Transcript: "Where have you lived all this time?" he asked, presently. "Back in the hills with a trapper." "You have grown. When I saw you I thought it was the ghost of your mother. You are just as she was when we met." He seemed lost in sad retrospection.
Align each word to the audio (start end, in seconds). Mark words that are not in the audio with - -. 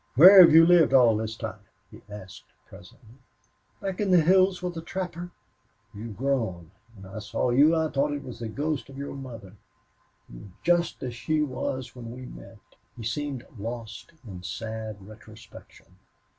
"Where 0.15 0.41
have 0.41 0.51
you 0.51 0.65
lived 0.65 0.95
all 0.95 1.15
this 1.15 1.35
time?" 1.37 1.59
he 1.91 2.01
asked, 2.09 2.45
presently. 2.65 3.19
"Back 3.81 4.01
in 4.01 4.09
the 4.09 4.21
hills 4.23 4.63
with 4.63 4.75
a 4.75 4.81
trapper." 4.81 5.29
"You 5.93 6.05
have 6.07 6.17
grown. 6.17 6.71
When 6.99 7.05
I 7.13 7.19
saw 7.19 7.51
you 7.51 7.75
I 7.75 7.87
thought 7.87 8.11
it 8.11 8.23
was 8.23 8.39
the 8.39 8.47
ghost 8.49 8.89
of 8.89 8.97
your 8.97 9.13
mother. 9.13 9.57
You 10.27 10.39
are 10.39 10.57
just 10.63 11.03
as 11.03 11.13
she 11.13 11.43
was 11.43 11.95
when 11.95 12.09
we 12.09 12.25
met." 12.25 12.57
He 12.97 13.03
seemed 13.03 13.45
lost 13.59 14.13
in 14.25 14.41
sad 14.41 15.07
retrospection. 15.07 15.97